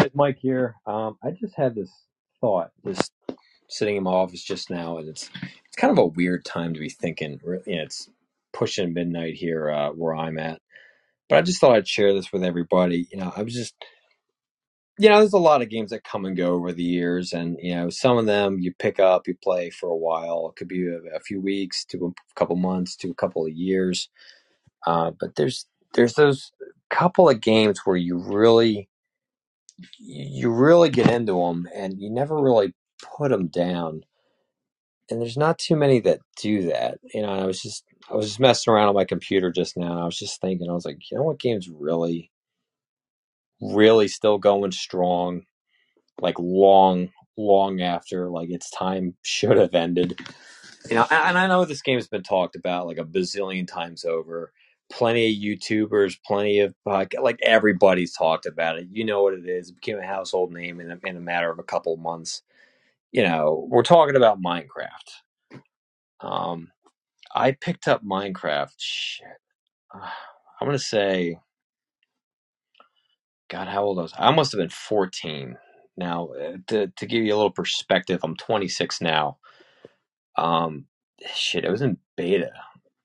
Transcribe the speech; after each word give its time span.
guys, 0.00 0.10
Mike 0.14 0.38
here. 0.40 0.76
Um, 0.86 1.18
I 1.22 1.30
just 1.32 1.54
had 1.56 1.74
this 1.74 1.90
thought, 2.40 2.70
just 2.86 3.12
sitting 3.68 3.96
in 3.96 4.04
my 4.04 4.12
office 4.12 4.42
just 4.44 4.70
now, 4.70 4.98
and 4.98 5.08
it's 5.08 5.30
it's 5.66 5.76
kind 5.76 5.92
of 5.92 5.98
a 5.98 6.06
weird 6.06 6.44
time 6.44 6.74
to 6.74 6.80
be 6.80 6.90
thinking. 6.90 7.40
You 7.66 7.76
know, 7.76 7.82
it's 7.84 8.10
pushing 8.52 8.94
midnight 8.94 9.34
here 9.34 9.70
uh, 9.70 9.90
where 9.90 10.16
I'm 10.16 10.38
at, 10.38 10.60
but 11.28 11.38
I 11.38 11.42
just 11.42 11.60
thought 11.60 11.76
I'd 11.76 11.88
share 11.88 12.14
this 12.14 12.32
with 12.32 12.44
everybody. 12.44 13.08
You 13.12 13.18
know, 13.18 13.32
I 13.36 13.42
was 13.42 13.54
just, 13.54 13.74
you 14.98 15.08
know, 15.10 15.20
there's 15.20 15.34
a 15.34 15.38
lot 15.38 15.62
of 15.62 15.70
games 15.70 15.90
that 15.90 16.04
come 16.04 16.26
and 16.26 16.36
go 16.36 16.54
over 16.54 16.72
the 16.72 16.84
years, 16.84 17.32
and 17.34 17.58
you 17.62 17.74
know, 17.76 17.90
some 17.90 18.18
of 18.18 18.26
them 18.26 18.60
you 18.60 18.74
pick 18.78 19.00
up, 19.00 19.28
you 19.28 19.36
play 19.42 19.70
for 19.70 19.90
a 19.90 19.96
while. 19.98 20.50
It 20.50 20.58
could 20.58 20.68
be 20.68 20.86
a, 20.88 21.16
a 21.16 21.20
few 21.20 21.40
weeks 21.40 21.84
to 21.86 22.14
a 22.14 22.34
couple 22.40 22.56
months 22.56 22.96
to 22.98 23.10
a 23.10 23.16
couple 23.16 23.46
of 23.46 23.52
years, 23.52 24.10
uh, 24.86 25.12
but 25.20 25.36
there's 25.36 25.66
there's 25.94 26.14
those 26.14 26.52
couple 26.90 27.30
of 27.30 27.40
games 27.42 27.80
where 27.86 27.96
you 27.98 28.18
really 28.18 28.89
you 29.98 30.50
really 30.50 30.90
get 30.90 31.10
into 31.10 31.34
them 31.34 31.68
and 31.74 31.98
you 31.98 32.10
never 32.10 32.36
really 32.36 32.74
put 33.16 33.30
them 33.30 33.48
down 33.48 34.02
and 35.10 35.20
there's 35.20 35.36
not 35.36 35.58
too 35.58 35.76
many 35.76 36.00
that 36.00 36.20
do 36.40 36.62
that 36.62 36.98
you 37.14 37.22
know 37.22 37.30
i 37.30 37.44
was 37.44 37.60
just 37.60 37.84
i 38.10 38.14
was 38.14 38.26
just 38.26 38.40
messing 38.40 38.72
around 38.72 38.88
on 38.88 38.94
my 38.94 39.04
computer 39.04 39.50
just 39.50 39.76
now 39.76 39.90
and 39.90 40.00
i 40.00 40.04
was 40.04 40.18
just 40.18 40.40
thinking 40.40 40.68
i 40.68 40.72
was 40.72 40.84
like 40.84 40.98
you 41.10 41.16
know 41.16 41.24
what 41.24 41.40
game's 41.40 41.68
really 41.68 42.30
really 43.60 44.08
still 44.08 44.38
going 44.38 44.72
strong 44.72 45.42
like 46.20 46.38
long 46.38 47.10
long 47.36 47.80
after 47.80 48.28
like 48.28 48.50
its 48.50 48.70
time 48.70 49.14
should 49.22 49.56
have 49.56 49.74
ended 49.74 50.18
you 50.88 50.96
know, 50.96 51.06
and, 51.10 51.36
I 51.36 51.46
know 51.46 51.64
this 51.64 51.82
game's 51.82 52.08
been 52.08 52.22
talked 52.22 52.56
about 52.56 52.86
like 52.86 52.98
a 52.98 53.04
bazillion 53.04 53.66
times 53.66 54.04
over. 54.04 54.52
Plenty 54.90 55.26
of 55.30 55.42
YouTubers, 55.60 56.18
plenty 56.26 56.60
of 56.60 56.74
podca- 56.86 57.22
like 57.22 57.40
everybody's 57.42 58.14
talked 58.14 58.46
about 58.46 58.78
it. 58.78 58.88
You 58.92 59.04
know 59.04 59.22
what 59.24 59.34
it 59.34 59.48
is. 59.48 59.70
It 59.70 59.76
became 59.76 59.98
a 59.98 60.06
household 60.06 60.52
name 60.52 60.80
in 60.80 60.92
a, 60.92 60.98
in 61.04 61.16
a 61.16 61.22
matter 61.22 61.50
of 61.50 61.58
a 61.60 61.64
couple 61.64 61.94
of 61.94 62.00
months. 62.00 62.42
You 63.12 63.24
know, 63.24 63.66
we're 63.70 63.82
talking 63.84 64.16
about 64.16 64.42
Minecraft. 64.42 64.88
Um, 66.20 66.70
I 67.34 67.52
picked 67.52 67.88
up 67.88 68.04
Minecraft. 68.04 68.72
Shit, 68.78 69.28
uh, 69.94 70.00
I'm 70.60 70.68
gonna 70.68 70.78
say, 70.78 71.38
God, 73.50 73.68
how 73.68 73.84
old 73.84 73.98
was 73.98 74.14
I? 74.18 74.28
I 74.28 74.32
must 74.34 74.52
have 74.52 74.60
been 74.60 74.70
14. 74.70 75.58
Now, 75.98 76.28
uh, 76.28 76.58
to 76.68 76.88
to 76.88 77.06
give 77.06 77.24
you 77.24 77.34
a 77.34 77.36
little 77.36 77.50
perspective, 77.52 78.20
I'm 78.24 78.36
26 78.36 79.00
now. 79.02 79.38
Um, 80.36 80.86
shit, 81.34 81.64
it 81.64 81.70
was 81.70 81.82
in 81.82 81.98
beta 82.16 82.52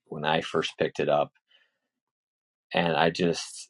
when 0.08 0.26
I 0.26 0.42
first 0.42 0.78
picked 0.78 1.00
it 1.02 1.10
up 1.10 1.34
and 2.76 2.94
I 2.96 3.10
just 3.10 3.70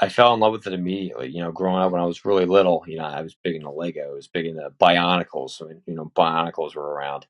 I 0.00 0.08
fell 0.08 0.34
in 0.34 0.40
love 0.40 0.52
with 0.52 0.66
it 0.66 0.72
immediately. 0.74 1.28
You 1.30 1.42
know, 1.42 1.52
growing 1.52 1.80
up 1.80 1.92
when 1.92 2.02
I 2.02 2.06
was 2.06 2.24
really 2.24 2.44
little, 2.44 2.82
you 2.86 2.98
know, 2.98 3.04
I 3.04 3.22
was 3.22 3.36
big 3.42 3.54
into 3.54 3.70
Lego, 3.70 4.10
I 4.10 4.14
was 4.14 4.26
big 4.28 4.46
into 4.46 4.68
Bionicles. 4.80 5.60
When, 5.64 5.80
you 5.86 5.94
know, 5.94 6.10
Bionicles 6.16 6.74
were 6.74 6.92
around, 6.94 7.26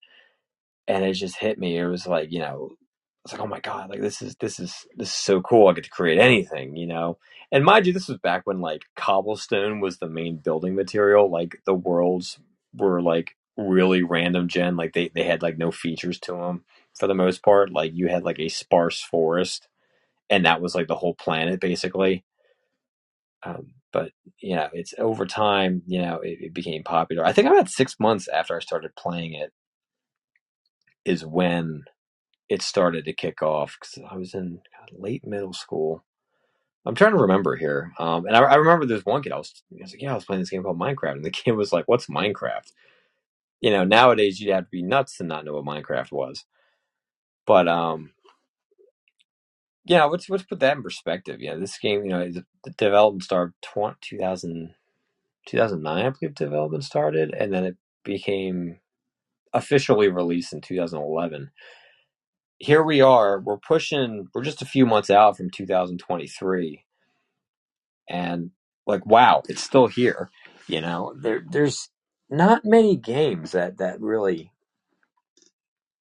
and 0.89 1.05
it 1.05 1.13
just 1.13 1.37
hit 1.37 1.59
me. 1.59 1.77
It 1.77 1.87
was 1.87 2.07
like, 2.07 2.33
you 2.33 2.41
know, 2.41 2.71
it's 3.25 3.35
like, 3.35 3.43
oh 3.43 3.47
my 3.47 3.61
god, 3.61 3.91
like 3.91 4.01
this 4.01 4.23
is 4.23 4.35
this 4.41 4.59
is 4.59 4.87
this 4.97 5.09
is 5.09 5.15
so 5.15 5.43
cool. 5.43 5.69
I 5.69 5.75
get 5.75 5.85
to 5.85 5.91
create 5.91 6.19
anything, 6.19 6.75
you 6.75 6.87
know. 6.87 7.19
And 7.53 7.65
mind 7.65 7.87
you, 7.87 7.93
this 7.93 8.09
was 8.09 8.19
back 8.19 8.43
when 8.47 8.63
like 8.63 8.83
cobblestone 8.97 9.81
was 9.81 9.99
the 9.99 10.09
main 10.09 10.39
building 10.39 10.75
material. 10.75 11.31
Like 11.31 11.61
the 11.67 11.75
worlds 11.75 12.39
were 12.75 13.03
like 13.03 13.37
really 13.59 14.03
random 14.03 14.49
gen. 14.49 14.77
Like 14.77 14.95
they 14.95 15.11
they 15.15 15.25
had 15.25 15.43
like 15.43 15.59
no 15.59 15.71
features 15.71 16.19
to 16.21 16.33
them 16.33 16.65
for 16.99 17.07
the 17.07 17.15
most 17.15 17.43
part. 17.43 17.71
Like 17.71 17.93
you 17.95 18.09
had 18.09 18.25
like 18.25 18.41
a 18.41 18.49
sparse 18.49 19.03
forest 19.03 19.69
and 20.33 20.47
that 20.47 20.63
was 20.63 20.75
like 20.75 20.89
the 20.89 20.97
whole 20.97 21.15
planet 21.15 21.61
basically. 21.61 22.25
Um, 23.45 23.75
but 23.93 24.13
you 24.39 24.57
know, 24.57 24.69
it's 24.73 24.95
over 24.99 25.27
time. 25.27 25.83
You 25.87 26.01
know, 26.01 26.21
it, 26.21 26.39
it 26.41 26.55
became 26.55 26.83
popular. 26.83 27.25
I 27.25 27.33
think 27.33 27.49
about 27.49 27.69
six 27.69 28.01
months 28.01 28.29
after 28.29 28.57
I 28.57 28.61
started 28.61 28.97
playing 28.97 29.35
it 29.35 29.53
is 31.05 31.27
when 31.27 31.83
it 32.49 32.63
started 32.63 33.05
to 33.05 33.13
kick 33.13 33.43
off 33.43 33.77
because 33.79 34.11
I 34.11 34.17
was 34.17 34.33
in 34.33 34.61
late 34.93 35.27
middle 35.27 35.53
school. 35.53 36.03
I'm 36.87 36.95
trying 36.95 37.13
to 37.13 37.19
remember 37.19 37.55
here, 37.55 37.93
um, 37.99 38.27
and 38.27 38.35
I, 38.35 38.41
I 38.41 38.55
remember 38.57 38.87
there's 38.87 39.05
one 39.05 39.23
kid 39.23 39.33
I 39.33 39.39
was, 39.39 39.63
I 39.71 39.83
was 39.83 39.93
like, 39.93 40.03
yeah, 40.03 40.13
I 40.13 40.15
was 40.15 40.25
playing 40.25 40.41
this 40.41 40.51
game 40.51 40.63
called 40.63 40.81
Minecraft, 40.81 41.13
and 41.13 41.25
the 41.25 41.31
kid 41.43 41.53
was 41.53 41.73
like, 41.73 41.87
"What's 41.87 42.07
Minecraft?" 42.07 42.73
You 43.61 43.71
know, 43.71 43.85
nowadays 43.85 44.41
you'd 44.41 44.53
have 44.55 44.65
to 44.65 44.71
be 44.71 44.83
nuts 44.83 45.19
to 45.19 45.25
not 45.25 45.45
know 45.45 45.53
what 45.53 45.65
Minecraft 45.65 46.11
was. 46.11 46.45
But 47.47 47.69
um, 47.69 48.11
yeah, 49.85 50.05
let's 50.05 50.29
let's 50.31 50.45
put 50.45 50.61
that 50.61 50.77
in 50.77 50.83
perspective. 50.83 51.41
Yeah, 51.41 51.57
this 51.57 51.79
game, 51.79 52.05
you 52.05 52.11
know, 52.11 52.31
the, 52.31 52.45
the 52.65 52.71
development 52.73 53.25
started 53.25 53.55
20, 53.63 53.97
2000, 54.03 54.75
2009, 55.49 56.07
I 56.07 56.11
believe 56.11 56.35
development 56.35 56.85
started, 56.85 57.35
and 57.35 57.53
then 57.53 57.65
it 57.65 57.77
became 58.05 58.79
officially 59.53 60.09
released 60.09 60.53
in 60.53 60.61
2011. 60.61 61.51
Here 62.59 62.83
we 62.83 63.01
are, 63.01 63.41
we're 63.41 63.59
pushing, 63.59 64.29
we're 64.35 64.45
just 64.45 64.63
a 64.63 64.67
few 64.67 64.87
months 64.87 65.11
out 65.11 65.37
from 65.37 65.51
2023, 65.51 66.85
and 68.09 68.51
like, 68.87 69.07
wow, 69.07 69.43
it's 69.49 69.63
still 69.63 69.89
here. 69.89 70.31
You 70.69 70.81
know, 70.81 71.15
there 71.21 71.45
there's 71.51 71.89
not 72.31 72.65
many 72.65 72.97
games 72.97 73.53
that 73.53 73.79
that 73.79 74.01
really 74.01 74.53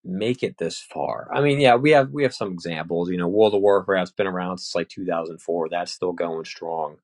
make 0.05 0.43
it 0.43 0.57
this 0.59 0.79
far. 0.81 1.29
I 1.33 1.41
mean, 1.41 1.59
yeah, 1.59 1.75
we 1.75 1.91
have 1.91 2.11
we 2.11 2.23
have 2.23 2.33
some 2.35 2.51
examples. 2.53 3.09
You 3.09 3.17
know, 3.17 3.27
World 3.27 3.55
of 3.55 3.61
Warcraft's 3.61 4.13
been 4.13 4.27
around 4.27 4.59
since 4.59 4.75
like 4.75 4.89
2004. 4.89 5.69
That's 5.69 5.91
still 5.93 6.13
going 6.13 6.45
strong. 6.45 6.97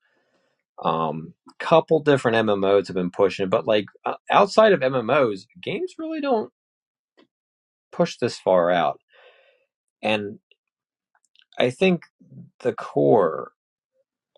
Um, 0.84 1.34
couple 1.59 2.02
different 2.02 2.38
MMOs 2.47 2.88
have 2.88 2.96
been 2.96 3.12
pushing 3.12 3.50
but 3.50 3.68
like 3.68 3.85
uh, 4.06 4.16
outside 4.31 4.74
of 4.74 4.81
MMOs, 4.81 5.47
games 5.62 5.96
really 6.00 6.22
don't 6.22 6.52
push 7.91 8.18
this 8.18 8.40
far 8.40 8.72
out. 8.72 9.00
And 10.03 10.40
I 11.59 11.72
think 11.72 12.03
the 12.62 12.74
core 12.74 13.53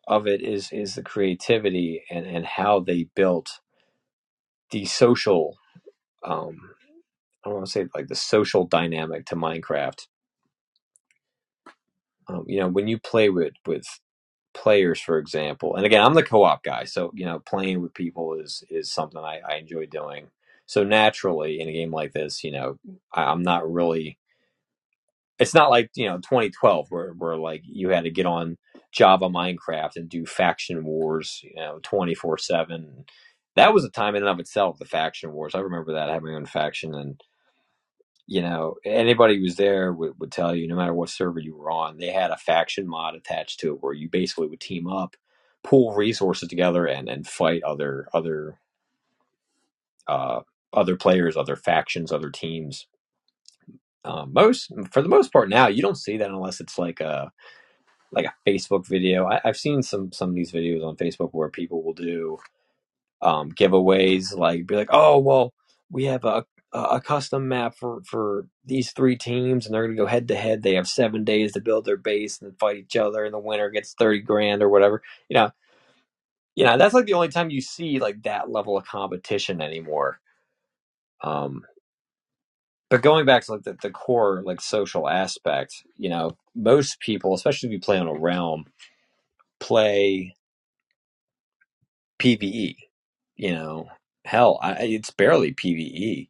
of 0.07 0.27
it 0.27 0.41
is 0.41 0.71
is 0.73 0.95
the 0.95 1.03
creativity 1.03 2.03
and 2.11 2.25
and 2.27 2.45
how 2.45 2.79
they 2.81 3.07
built 3.15 3.61
the 4.71 4.85
social 4.85 5.57
um 6.23 6.71
I 7.45 7.49
don't 7.49 7.55
want 7.55 7.67
to 7.67 7.71
say 7.73 7.87
like 7.95 8.07
the 8.07 8.15
social 8.15 8.65
dynamic 8.65 9.25
to 9.27 9.35
Minecraft. 9.35 10.07
Um, 12.29 12.45
you 12.47 12.59
know, 12.59 12.69
when 12.69 12.87
you 12.87 12.99
play 12.99 13.29
with 13.29 13.53
with 13.67 13.85
players, 14.53 15.01
for 15.01 15.17
example, 15.19 15.75
and 15.75 15.85
again, 15.85 16.03
I'm 16.03 16.15
the 16.15 16.23
co-op 16.23 16.63
guy, 16.63 16.85
so 16.85 17.11
you 17.15 17.25
know, 17.25 17.39
playing 17.39 17.81
with 17.81 17.93
people 17.93 18.35
is 18.35 18.63
is 18.69 18.91
something 18.91 19.21
I, 19.21 19.41
I 19.47 19.55
enjoy 19.57 19.87
doing. 19.87 20.29
So 20.67 20.83
naturally, 20.83 21.59
in 21.61 21.69
a 21.69 21.73
game 21.73 21.91
like 21.91 22.13
this, 22.13 22.43
you 22.43 22.51
know, 22.51 22.79
I, 23.13 23.25
I'm 23.25 23.43
not 23.43 23.71
really. 23.71 24.19
It's 25.39 25.53
not 25.55 25.71
like 25.71 25.91
you 25.95 26.07
know 26.07 26.17
2012 26.17 26.87
where 26.91 27.11
where 27.13 27.37
like 27.37 27.63
you 27.65 27.89
had 27.89 28.05
to 28.05 28.11
get 28.11 28.25
on 28.27 28.57
Java 28.93 29.29
Minecraft 29.29 29.97
and 29.97 30.09
do 30.09 30.25
faction 30.25 30.85
wars, 30.85 31.41
you 31.43 31.55
know, 31.55 31.79
24 31.83 32.37
seven. 32.39 33.05
That 33.55 33.73
was 33.73 33.85
a 33.85 33.89
time 33.89 34.15
in 34.15 34.23
and 34.23 34.29
of 34.29 34.39
itself, 34.39 34.79
the 34.79 34.85
faction 34.85 35.33
wars. 35.33 35.55
I 35.55 35.59
remember 35.59 35.93
that 35.93 36.09
having 36.09 36.31
my 36.31 36.37
own 36.37 36.45
faction 36.47 36.93
and 36.95 37.21
you 38.29 38.43
know, 38.43 38.75
anybody 38.85 39.37
who 39.37 39.43
was 39.43 39.55
there 39.55 39.91
would, 39.91 40.19
would 40.19 40.31
tell 40.31 40.55
you, 40.55 40.67
no 40.67 40.75
matter 40.75 40.93
what 40.93 41.09
server 41.09 41.39
you 41.39 41.55
were 41.57 41.71
on, 41.71 41.97
they 41.97 42.11
had 42.11 42.29
a 42.29 42.37
faction 42.37 42.87
mod 42.87 43.15
attached 43.15 43.59
to 43.61 43.73
it 43.73 43.81
where 43.81 43.93
you 43.93 44.07
basically 44.07 44.47
would 44.47 44.59
team 44.59 44.87
up, 44.87 45.15
pool 45.63 45.95
resources 45.95 46.47
together, 46.47 46.85
and 46.85 47.09
and 47.09 47.27
fight 47.27 47.63
other 47.63 48.07
other 48.13 48.59
uh, 50.07 50.41
other 50.73 50.95
players, 50.95 51.35
other 51.35 51.55
factions, 51.55 52.11
other 52.11 52.29
teams. 52.29 52.87
Um, 54.05 54.31
most 54.31 54.71
for 54.91 55.01
the 55.01 55.09
most 55.09 55.33
part 55.33 55.49
now, 55.49 55.67
you 55.67 55.81
don't 55.81 55.97
see 55.97 56.17
that 56.17 56.29
unless 56.29 56.61
it's 56.61 56.77
like 56.77 57.01
a 57.01 57.31
like 58.11 58.25
a 58.27 58.49
Facebook 58.49 58.87
video. 58.87 59.27
I, 59.27 59.41
I've 59.43 59.57
seen 59.57 59.83
some 59.83 60.11
some 60.11 60.29
of 60.29 60.35
these 60.35 60.51
videos 60.51 60.85
on 60.85 60.97
Facebook 60.97 61.29
where 61.31 61.49
people 61.49 61.83
will 61.83 61.95
do 61.95 62.37
um, 63.21 63.51
giveaways, 63.51 64.35
like 64.37 64.67
be 64.67 64.75
like, 64.75 64.89
oh 64.91 65.19
well, 65.19 65.53
we 65.91 66.05
have 66.05 66.25
a 66.25 66.45
a 66.73 67.01
custom 67.01 67.47
map 67.47 67.75
for 67.75 68.01
for 68.05 68.47
these 68.65 68.91
three 68.91 69.17
teams, 69.17 69.65
and 69.65 69.73
they're 69.73 69.83
gonna 69.83 69.95
go 69.97 70.05
head 70.05 70.27
to 70.29 70.35
head. 70.35 70.61
They 70.63 70.75
have 70.75 70.87
seven 70.87 71.23
days 71.23 71.53
to 71.53 71.61
build 71.61 71.85
their 71.85 71.97
base 71.97 72.41
and 72.41 72.57
fight 72.59 72.77
each 72.77 72.95
other, 72.95 73.25
and 73.25 73.33
the 73.33 73.39
winner 73.39 73.69
gets 73.69 73.93
thirty 73.93 74.19
grand 74.19 74.61
or 74.61 74.69
whatever. 74.69 75.01
You 75.29 75.35
know, 75.35 75.51
you 76.55 76.65
know 76.65 76.77
that's 76.77 76.93
like 76.93 77.05
the 77.05 77.13
only 77.13 77.29
time 77.29 77.49
you 77.49 77.61
see 77.61 77.99
like 77.99 78.23
that 78.23 78.51
level 78.51 78.77
of 78.77 78.85
competition 78.85 79.61
anymore. 79.61 80.19
Um, 81.23 81.65
but 82.89 83.01
going 83.01 83.25
back 83.25 83.45
to 83.45 83.53
like 83.53 83.63
the, 83.63 83.77
the 83.81 83.91
core 83.91 84.41
like 84.45 84.61
social 84.61 85.09
aspect, 85.09 85.83
you 85.97 86.09
know, 86.09 86.37
most 86.55 86.99
people, 86.99 87.33
especially 87.35 87.69
if 87.69 87.73
you 87.73 87.79
play 87.79 87.97
on 87.99 88.07
a 88.07 88.19
realm, 88.19 88.65
play 89.59 90.35
PVE. 92.19 92.75
You 93.37 93.53
know, 93.53 93.89
hell, 94.25 94.59
I, 94.61 94.73
it's 94.83 95.11
barely 95.11 95.53
PVE. 95.53 96.29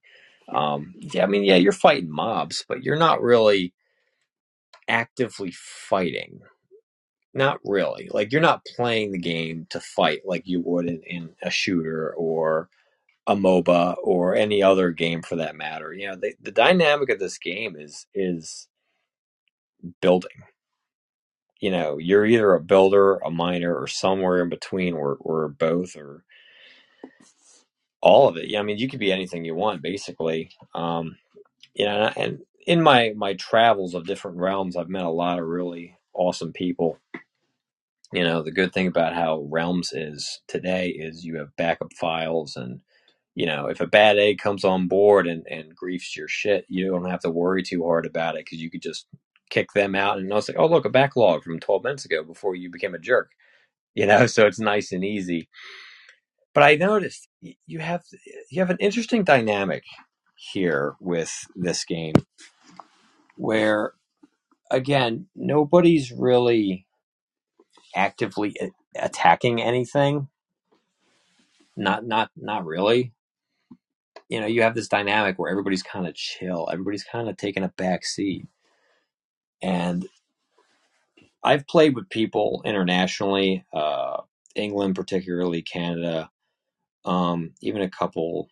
Um, 0.54 0.96
yeah, 1.00 1.24
I 1.24 1.28
mean, 1.28 1.44
yeah, 1.44 1.56
you're 1.56 1.72
fighting 1.72 2.12
mobs, 2.12 2.66
but 2.68 2.84
you're 2.84 2.98
not 2.98 3.22
really 3.22 3.74
actively 4.88 5.51
fighting. 5.51 6.42
Not 7.34 7.60
really. 7.63 8.10
Like 8.12 8.31
you're 8.31 8.42
not 8.42 8.66
playing 8.66 9.12
the 9.12 9.19
game 9.19 9.68
to 9.69 9.80
fight 9.80 10.22
like 10.25 10.44
you 10.48 10.62
would 10.62 10.88
in, 10.88 11.01
in 11.04 11.30
a 11.44 11.50
shooter 11.50 12.13
or 12.16 12.69
a 13.28 13.36
MOBA 13.36 13.96
or 14.04 14.36
any 14.36 14.63
other 14.63 14.90
game 14.92 15.22
for 15.22 15.36
that 15.36 15.56
matter. 15.56 15.94
You 15.94 16.07
know, 16.07 16.16
the, 16.16 16.34
the 16.42 16.52
dynamic 16.52 17.10
of 17.10 17.19
this 17.19 17.38
game 17.38 17.75
is 17.78 18.07
is 18.13 18.68
building. 20.02 20.44
You 21.62 21.72
know, 21.72 21.98
you're 21.98 22.25
either 22.25 22.54
a 22.54 22.62
builder, 22.62 23.18
a 23.18 23.30
miner, 23.30 23.75
or 23.75 23.88
somewhere 23.88 24.42
in 24.42 24.50
between, 24.50 24.94
or 24.94 25.18
or 25.19 25.48
both, 25.50 25.95
or 25.95 26.24
all 28.01 28.28
of 28.30 28.38
it. 28.38 28.50
Yeah, 28.50 28.60
I 28.60 28.63
mean, 28.63 28.78
you 28.80 28.90
could 28.90 29.00
be 29.00 29.12
anything 29.12 29.46
you 29.46 29.56
want, 29.56 29.81
basically. 29.81 30.51
Um, 30.75 31.18
you 31.75 31.86
know, 31.86 32.12
and 32.18 32.40
in 32.68 32.81
my 32.81 33.13
my 33.16 33.34
travels 33.36 33.96
of 33.96 34.07
different 34.07 34.38
realms, 34.38 34.75
I've 34.78 34.90
met 34.90 35.06
a 35.06 35.10
lot 35.10 35.40
of 35.40 35.46
really 35.48 35.98
awesome 36.13 36.54
people. 36.54 37.00
You 38.13 38.24
know, 38.24 38.44
the 38.44 38.51
good 38.51 38.74
thing 38.74 38.88
about 38.88 39.13
how 39.16 39.48
Realms 39.50 39.94
is 39.94 40.42
today 40.48 40.90
is 40.90 41.25
you 41.25 41.38
have 41.38 41.56
backup 41.57 41.94
files 42.00 42.56
and 42.57 42.81
you 43.36 43.46
know, 43.46 43.68
if 43.68 43.80
a 43.81 43.88
bad 43.88 44.18
egg 44.18 44.40
comes 44.40 44.66
on 44.66 44.88
board 44.88 45.25
and, 45.28 45.45
and 45.50 45.75
griefs 45.75 46.18
your 46.18 46.28
shit, 46.28 46.66
you 46.68 46.90
don't 46.92 47.10
have 47.10 47.22
to 47.22 47.30
worry 47.30 47.63
too 47.63 47.84
hard 47.86 48.06
about 48.06 48.36
it 48.36 48.45
because 48.45 48.62
you 48.62 48.69
could 48.69 48.81
just 48.81 49.07
kick 49.50 49.72
them 49.74 49.95
out 49.95 50.18
and 50.18 50.31
it's 50.31 50.50
like, 50.50 50.57
oh, 50.60 50.68
look, 50.68 50.86
a 50.86 50.90
backlog 50.90 51.44
from 51.44 51.60
12 51.60 51.84
minutes 51.84 52.06
ago 52.06 52.24
before 52.24 52.56
you 52.56 52.69
became 52.69 52.94
a 52.94 53.00
jerk, 53.00 53.31
you 53.95 54.06
know, 54.06 54.25
so 54.28 54.48
it's 54.48 54.60
nice 54.60 54.92
and 54.92 55.06
easy. 55.06 55.50
But 56.54 56.63
I 56.63 56.75
noticed 56.75 57.30
you 57.68 57.80
have 57.80 58.04
you 58.51 58.62
have 58.62 58.72
an 58.72 58.78
interesting 58.80 59.24
dynamic 59.24 59.84
here 60.36 60.96
with 61.01 61.34
this 61.56 61.86
game 61.86 62.16
where 63.38 63.94
again 64.72 65.28
nobody's 65.36 66.12
really 66.12 66.88
actively 67.96 68.56
attacking 68.96 69.62
anything. 69.62 70.30
Not 71.78 72.06
not 72.06 72.31
not 72.38 72.66
really. 72.66 73.13
You 74.30 74.42
know 74.42 74.48
you 74.48 74.63
have 74.63 74.75
this 74.75 74.90
dynamic 74.90 75.40
where 75.40 75.52
everybody's 75.52 75.84
kind 75.84 76.07
of 76.07 76.16
chill 76.16 76.69
everybody's 76.72 77.04
kind 77.06 77.30
of 77.30 77.38
taking 77.38 77.63
a 77.63 77.69
back 77.69 78.06
seat. 78.06 78.48
And 79.62 80.00
i've 81.44 81.68
played 81.68 81.95
with 81.95 82.10
people 82.10 82.62
internationally 82.66 83.66
uh, 83.74 84.22
england 84.56 84.95
particularly 84.95 85.62
canada 85.62 86.30
um, 87.06 87.51
even 87.62 87.81
a 87.81 87.90
couple 87.90 88.50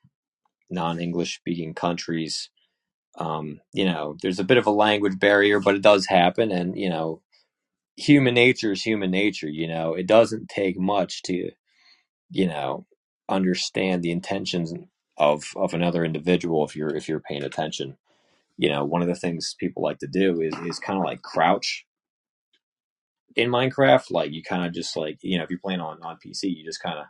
non-english 0.70 1.36
speaking 1.38 1.74
countries 1.74 2.50
um, 3.18 3.60
you 3.74 3.86
know 3.86 4.16
there's 4.22 4.40
a 4.40 4.44
bit 4.44 4.58
of 4.58 4.68
a 4.68 4.72
language 4.72 5.20
barrier 5.20 5.60
but 5.60 5.76
it 5.76 5.82
does 5.82 6.06
happen 6.08 6.52
and 6.52 6.78
you 6.78 6.90
know 6.90 7.22
human 7.98 8.34
nature 8.36 8.72
is 8.72 8.84
human 8.84 9.12
nature 9.12 9.50
you 9.50 9.68
know? 9.68 9.94
It 9.94 10.08
doesn't 10.08 10.50
take 10.50 10.80
much 10.80 11.24
to 11.24 11.52
you 12.32 12.48
know 12.48 12.86
understand 13.30 14.04
the 14.04 14.12
intentions 14.12 14.74
of 15.18 15.46
of 15.56 15.74
another 15.74 16.06
individual 16.06 16.66
if 16.66 16.76
you're 16.76 16.96
if 16.96 17.10
you're 17.10 17.20
paying 17.22 17.44
attention. 17.44 17.98
You 18.58 18.70
know 18.70 18.86
one 18.86 19.02
of 19.02 19.08
the 19.08 19.16
things 19.16 19.56
people 19.60 19.84
like 19.84 20.00
to 20.00 20.08
do 20.08 20.42
is 20.42 20.54
is 20.66 20.80
kind 20.80 21.00
of 21.00 21.06
like 21.06 21.22
crouch 21.22 21.86
in 23.36 23.50
minecraft 23.50 24.12
like 24.12 24.32
you 24.32 24.44
kind 24.44 24.66
of 24.66 24.74
just 24.74 24.98
like 24.98 25.20
you 25.22 25.38
know 25.38 25.44
if 25.44 25.50
you're 25.52 25.60
playing 25.60 25.80
on 25.82 26.00
on 26.04 26.18
pc 26.26 26.44
you 26.44 26.66
just 26.66 26.82
kind 26.82 26.98
of 27.00 27.06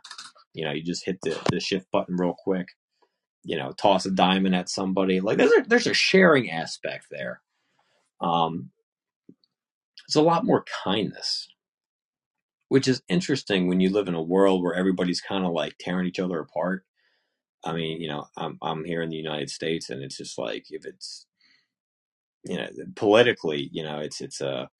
you 0.58 0.64
know 0.64 0.72
you 0.72 0.82
just 0.82 1.06
hit 1.06 1.18
the, 1.22 1.38
the 1.52 1.60
shift 1.60 1.86
button 1.92 2.16
real 2.16 2.36
quick 2.38 2.68
you 3.44 3.56
know 3.56 3.72
toss 3.72 4.06
a 4.06 4.12
diamond 4.12 4.54
at 4.56 4.68
somebody 4.68 5.20
like 5.20 5.38
there's 5.38 5.52
a, 5.52 5.64
there's 5.68 5.86
a 5.88 5.94
sharing 5.94 6.50
aspect 6.50 7.06
there 7.10 7.42
um 8.20 8.70
there's 10.08 10.16
a 10.22 10.26
lot 10.26 10.44
more 10.44 10.64
kindness 10.84 11.48
which 12.68 12.88
is 12.88 13.02
interesting 13.08 13.68
when 13.68 13.80
you 13.80 13.90
live 13.90 14.08
in 14.08 14.14
a 14.14 14.22
world 14.22 14.64
where 14.64 14.74
everybody's 14.74 15.22
kind 15.22 15.46
of 15.46 15.52
like 15.52 15.76
tearing 15.80 16.08
each 16.08 16.20
other 16.20 16.40
apart. 16.40 16.84
I 17.64 17.74
mean, 17.74 18.00
you 18.02 18.08
know, 18.08 18.26
I'm 18.36 18.58
I'm 18.62 18.84
here 18.84 19.02
in 19.02 19.10
the 19.10 19.16
United 19.16 19.50
States, 19.50 19.90
and 19.90 20.02
it's 20.02 20.18
just 20.18 20.38
like 20.38 20.66
if 20.70 20.86
it's 20.86 21.26
you 22.44 22.56
know 22.56 22.68
politically, 22.96 23.70
you 23.72 23.82
know, 23.82 24.00
it's 24.00 24.20
it's 24.20 24.40
a 24.40 24.70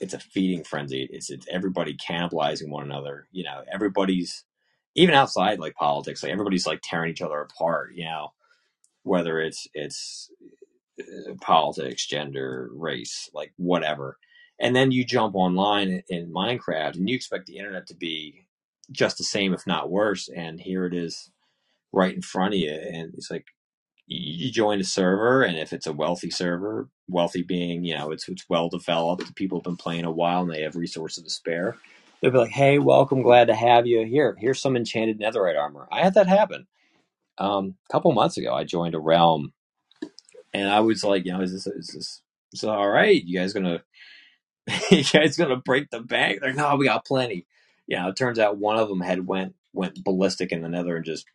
it's 0.00 0.14
a 0.14 0.20
feeding 0.20 0.64
frenzy. 0.64 1.08
It's 1.12 1.30
it's 1.30 1.46
everybody 1.50 1.96
cannibalizing 1.96 2.70
one 2.70 2.84
another. 2.84 3.28
You 3.32 3.44
know, 3.44 3.62
everybody's 3.72 4.44
even 4.96 5.14
outside 5.14 5.60
like 5.60 5.74
politics, 5.74 6.22
like 6.22 6.32
everybody's 6.32 6.66
like 6.66 6.80
tearing 6.82 7.10
each 7.10 7.22
other 7.22 7.40
apart. 7.40 7.94
You 7.94 8.06
know, 8.06 8.32
whether 9.04 9.40
it's 9.40 9.68
it's 9.74 10.30
uh, 11.00 11.34
politics, 11.40 12.06
gender, 12.06 12.70
race, 12.74 13.30
like 13.34 13.52
whatever 13.56 14.16
and 14.60 14.76
then 14.76 14.92
you 14.92 15.04
jump 15.04 15.36
online 15.36 16.04
in 16.08 16.32
Minecraft 16.32 16.96
and 16.96 17.10
you 17.10 17.16
expect 17.16 17.46
the 17.48 17.58
internet 17.58 17.88
to 17.88 17.96
be 17.96 18.46
just 18.92 19.18
the 19.18 19.24
same, 19.24 19.54
if 19.54 19.68
not 19.68 19.90
worse. 19.90 20.30
And 20.30 20.60
here 20.60 20.86
it 20.86 20.94
is 20.94 21.30
right 21.92 22.14
in 22.14 22.22
front 22.22 22.54
of 22.54 22.60
you. 22.60 22.72
And 22.72 23.14
it's 23.14 23.30
like, 23.30 23.46
you 24.06 24.52
join 24.52 24.80
a 24.80 24.84
server, 24.84 25.42
and 25.42 25.58
if 25.58 25.72
it's 25.72 25.86
a 25.86 25.92
wealthy 25.92 26.30
server, 26.30 26.88
wealthy 27.08 27.42
being, 27.42 27.84
you 27.84 27.96
know, 27.96 28.12
it's, 28.12 28.28
it's 28.28 28.46
well 28.48 28.68
developed, 28.68 29.34
people 29.36 29.58
have 29.58 29.64
been 29.64 29.76
playing 29.76 30.04
a 30.04 30.12
while 30.12 30.42
and 30.42 30.52
they 30.52 30.62
have 30.62 30.76
resources 30.76 31.24
to 31.24 31.30
spare. 31.30 31.76
They'll 32.20 32.32
be 32.32 32.38
like, 32.38 32.50
hey, 32.50 32.78
welcome, 32.78 33.22
glad 33.22 33.48
to 33.48 33.54
have 33.54 33.86
you. 33.86 34.04
Here, 34.06 34.36
here's 34.38 34.60
some 34.60 34.76
enchanted 34.76 35.20
netherite 35.20 35.58
armor. 35.58 35.88
I 35.92 36.02
had 36.02 36.14
that 36.14 36.26
happen. 36.26 36.66
Um, 37.38 37.76
a 37.88 37.92
couple 37.92 38.12
months 38.12 38.36
ago, 38.36 38.54
I 38.54 38.64
joined 38.64 38.94
a 38.94 39.00
realm, 39.00 39.52
and 40.52 40.68
I 40.68 40.80
was 40.80 41.04
like, 41.04 41.24
you 41.26 41.32
know, 41.32 41.42
is 41.42 41.52
this, 41.52 41.66
is 41.66 41.86
this, 41.88 41.96
is 41.96 42.22
this 42.52 42.64
all 42.64 42.88
right? 42.88 43.22
You 43.24 43.38
guys 43.38 43.52
gonna 43.52 43.82
you 44.90 45.04
guys 45.04 45.36
gonna 45.36 45.56
break 45.56 45.90
the 45.90 46.00
bank? 46.00 46.40
They're 46.40 46.50
Like, 46.50 46.58
no, 46.58 46.76
we 46.76 46.86
got 46.86 47.06
plenty. 47.06 47.46
You 47.86 47.98
know, 47.98 48.08
it 48.08 48.16
turns 48.16 48.38
out 48.38 48.58
one 48.58 48.78
of 48.78 48.88
them 48.88 49.00
had 49.00 49.26
went 49.26 49.54
went 49.72 50.02
ballistic 50.04 50.52
in 50.52 50.62
the 50.62 50.68
nether 50.68 50.96
and 50.96 51.04
just, 51.04 51.26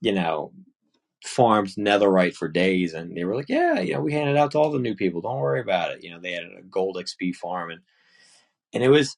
you 0.00 0.12
know, 0.12 0.52
farmed 1.24 1.70
netherite 1.70 2.34
for 2.34 2.48
days. 2.48 2.94
And 2.94 3.16
they 3.16 3.24
were 3.24 3.36
like, 3.36 3.48
yeah, 3.48 3.80
you 3.80 3.94
know, 3.94 4.00
we 4.00 4.12
handed 4.12 4.36
out 4.36 4.52
to 4.52 4.58
all 4.58 4.70
the 4.70 4.78
new 4.78 4.94
people. 4.94 5.20
Don't 5.20 5.40
worry 5.40 5.60
about 5.60 5.92
it. 5.92 6.04
You 6.04 6.10
know, 6.10 6.20
they 6.20 6.32
had 6.32 6.44
a 6.44 6.62
gold 6.70 6.96
XP 6.96 7.34
farm 7.36 7.70
and 7.70 7.80
and 8.72 8.84
it 8.84 8.88
was, 8.88 9.16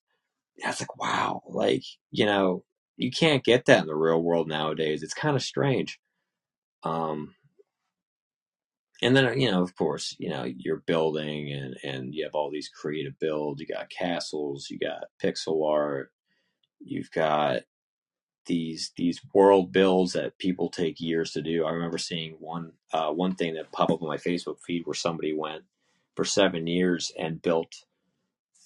Was 0.64 0.80
like, 0.80 0.98
wow, 0.98 1.42
like 1.48 1.84
you 2.10 2.26
know, 2.26 2.64
you 2.96 3.10
can't 3.10 3.44
get 3.44 3.66
that 3.66 3.82
in 3.82 3.86
the 3.86 3.94
real 3.94 4.22
world 4.22 4.48
nowadays. 4.48 5.02
It's 5.02 5.14
kind 5.14 5.36
of 5.36 5.42
strange. 5.42 5.98
Um, 6.82 7.34
and 9.02 9.16
then 9.16 9.38
you 9.40 9.50
know 9.50 9.62
of 9.62 9.74
course 9.76 10.14
you 10.18 10.28
know 10.28 10.44
you're 10.44 10.82
building 10.86 11.52
and 11.52 11.76
and 11.84 12.14
you 12.14 12.24
have 12.24 12.34
all 12.34 12.50
these 12.50 12.68
creative 12.68 13.18
builds 13.18 13.60
you 13.60 13.66
got 13.66 13.90
castles 13.90 14.68
you 14.70 14.78
got 14.78 15.04
pixel 15.22 15.68
art 15.68 16.10
you've 16.80 17.10
got 17.10 17.62
these 18.46 18.92
these 18.96 19.20
world 19.34 19.72
builds 19.72 20.14
that 20.14 20.38
people 20.38 20.70
take 20.70 21.00
years 21.00 21.32
to 21.32 21.42
do 21.42 21.64
i 21.64 21.70
remember 21.70 21.98
seeing 21.98 22.32
one 22.40 22.72
uh, 22.92 23.10
one 23.10 23.34
thing 23.34 23.54
that 23.54 23.70
popped 23.72 23.92
up 23.92 24.02
on 24.02 24.08
my 24.08 24.16
facebook 24.16 24.56
feed 24.66 24.82
where 24.84 24.94
somebody 24.94 25.34
went 25.36 25.62
for 26.16 26.24
seven 26.24 26.66
years 26.66 27.12
and 27.18 27.42
built 27.42 27.84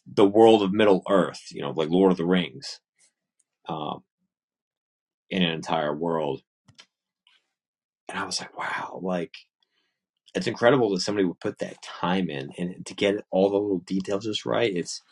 the 0.07 0.27
world 0.27 0.63
of 0.63 0.73
middle 0.73 1.03
earth 1.09 1.43
you 1.51 1.63
know 1.63 1.71
like 1.71 1.89
lord 1.91 2.13
of 2.13 2.19
the 2.19 2.27
rings 2.27 2.81
um, 3.69 4.03
in 5.31 5.43
an 5.43 5.51
entire 5.51 5.95
world 5.95 6.43
and 8.09 8.19
i 8.19 8.25
was 8.25 8.41
like 8.41 8.57
wow 8.59 8.99
like 9.03 9.35
it's 10.35 10.47
incredible 10.47 10.91
that 10.91 11.03
somebody 11.03 11.27
would 11.27 11.41
put 11.41 11.59
that 11.61 11.83
time 11.83 12.31
in 12.31 12.53
and 12.59 12.87
to 12.87 12.95
get 12.95 13.25
all 13.31 13.51
the 13.51 13.59
little 13.59 13.81
details 13.81 14.25
just 14.25 14.47
right. 14.47 14.75
It's 14.75 15.03